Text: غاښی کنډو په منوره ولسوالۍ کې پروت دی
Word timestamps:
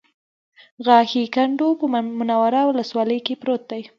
غاښی 0.85 1.23
کنډو 1.35 1.67
په 1.79 1.85
منوره 2.19 2.61
ولسوالۍ 2.69 3.19
کې 3.25 3.33
پروت 3.41 3.61
دی 3.71 3.81